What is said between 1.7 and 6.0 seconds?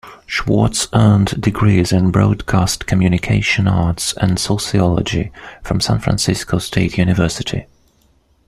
in Broadcast Communication Arts and Sociology from San